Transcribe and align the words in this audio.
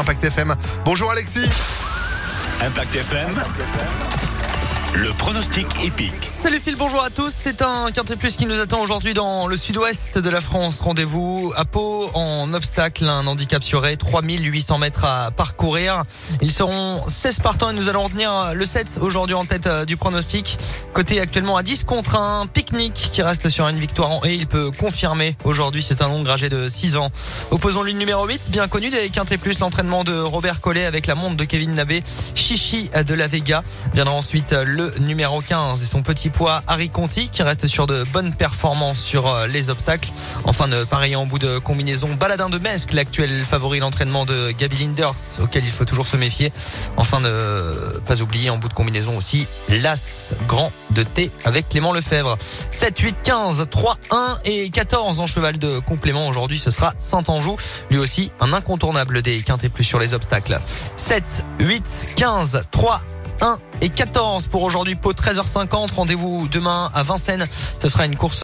Impact 0.00 0.24
FM. 0.24 0.54
Bonjour 0.84 1.10
Alexis. 1.10 1.48
Impact 2.64 2.94
FM. 2.94 4.31
Le 4.94 5.10
pronostic 5.16 5.66
épique. 5.82 6.12
Salut 6.34 6.58
Phil, 6.58 6.76
bonjour 6.76 7.02
à 7.02 7.08
tous. 7.08 7.32
C'est 7.34 7.62
un 7.62 7.90
Quintet 7.92 8.16
Plus 8.16 8.36
qui 8.36 8.44
nous 8.44 8.60
attend 8.60 8.82
aujourd'hui 8.82 9.14
dans 9.14 9.46
le 9.46 9.56
sud-ouest 9.56 10.18
de 10.18 10.28
la 10.28 10.42
France. 10.42 10.80
Rendez-vous 10.80 11.50
à 11.56 11.64
Pau 11.64 12.10
en 12.12 12.52
obstacle, 12.52 13.08
un 13.08 13.26
handicap 13.26 13.62
sur 13.62 13.82
3800 13.82 14.78
mètres 14.78 15.06
à 15.06 15.30
parcourir. 15.30 16.04
Ils 16.42 16.50
seront 16.50 17.02
16 17.08 17.38
partants 17.38 17.70
et 17.70 17.72
nous 17.72 17.88
allons 17.88 18.02
retenir 18.02 18.52
le 18.54 18.64
7 18.66 18.98
aujourd'hui 19.00 19.34
en 19.34 19.46
tête 19.46 19.66
euh, 19.66 19.86
du 19.86 19.96
pronostic. 19.96 20.58
Côté 20.92 21.20
actuellement 21.20 21.56
à 21.56 21.62
10 21.62 21.84
contre 21.84 22.16
un 22.16 22.46
pique-nique 22.46 23.10
qui 23.12 23.22
reste 23.22 23.48
sur 23.48 23.66
une 23.68 23.78
victoire 23.78 24.10
en 24.10 24.20
et 24.24 24.34
il 24.34 24.46
peut 24.46 24.70
confirmer 24.78 25.36
aujourd'hui. 25.44 25.82
C'est 25.82 26.02
un 26.02 26.08
long 26.08 26.26
âgé 26.26 26.50
de 26.50 26.68
6 26.68 26.98
ans. 26.98 27.10
Opposons 27.50 27.82
lui 27.82 27.94
numéro 27.94 28.26
8, 28.26 28.50
bien 28.50 28.68
connu 28.68 28.90
des 28.90 29.08
Quintet 29.08 29.38
Plus, 29.38 29.58
l'entraînement 29.58 30.04
de 30.04 30.18
Robert 30.18 30.60
Collet 30.60 30.84
avec 30.84 31.06
la 31.06 31.14
montre 31.14 31.36
de 31.38 31.44
Kevin 31.44 31.74
Nabé, 31.74 32.02
Chichi 32.34 32.90
de 33.06 33.14
la 33.14 33.26
Vega. 33.26 33.64
Viendra 33.94 34.14
ensuite 34.14 34.52
le 34.52 34.81
numéro 35.00 35.40
15 35.40 35.82
et 35.82 35.86
son 35.86 36.02
petit 36.02 36.30
poids 36.30 36.62
Harry 36.66 36.88
Conti 36.88 37.28
qui 37.28 37.42
reste 37.42 37.66
sur 37.66 37.86
de 37.86 38.04
bonnes 38.12 38.34
performances 38.34 39.00
sur 39.00 39.28
euh, 39.28 39.46
les 39.46 39.70
obstacles. 39.70 40.10
Enfin 40.44 40.68
de 40.68 40.84
pareil 40.84 41.16
en 41.16 41.26
bout 41.26 41.38
de 41.38 41.58
combinaison 41.58 42.08
Baladin 42.14 42.48
de 42.48 42.58
Mesque, 42.58 42.92
l'actuel 42.92 43.30
favori 43.44 43.80
l'entraînement 43.80 44.24
de 44.24 44.50
Gaby 44.50 44.78
Linders 44.78 45.14
auquel 45.42 45.64
il 45.64 45.72
faut 45.72 45.84
toujours 45.84 46.06
se 46.06 46.16
méfier. 46.16 46.52
Enfin 46.96 47.20
ne 47.20 47.98
pas 48.06 48.20
oublier 48.22 48.50
en 48.50 48.58
bout 48.58 48.68
de 48.68 48.74
combinaison 48.74 49.16
aussi 49.16 49.46
l'As 49.68 50.34
Grand 50.48 50.72
de 50.90 51.02
T 51.02 51.30
avec 51.44 51.68
Clément 51.68 51.92
Lefebvre. 51.92 52.36
7, 52.70 52.98
8, 52.98 53.16
15, 53.22 53.66
3, 53.70 53.96
1 54.10 54.38
et 54.44 54.70
14 54.70 55.20
en 55.20 55.26
cheval 55.26 55.58
de 55.58 55.78
complément. 55.78 56.28
Aujourd'hui 56.28 56.58
ce 56.58 56.70
sera 56.70 56.92
Saint-Anjou, 56.98 57.56
lui 57.90 57.98
aussi 57.98 58.30
un 58.40 58.52
incontournable 58.52 59.22
des 59.22 59.40
quintés 59.42 59.68
plus 59.68 59.84
sur 59.84 59.98
les 59.98 60.14
obstacles. 60.14 60.60
7, 60.96 61.44
8, 61.60 62.14
15, 62.16 62.62
3, 62.70 63.02
1 63.40 63.58
et 63.80 63.88
14 63.88 64.46
pour 64.46 64.62
aujourd'hui. 64.62 64.94
Pau 64.94 65.12
13h50. 65.12 65.94
Rendez-vous 65.94 66.48
demain 66.50 66.90
à 66.94 67.02
Vincennes. 67.02 67.46
Ce 67.80 67.88
sera 67.88 68.06
une 68.06 68.16
course 68.16 68.40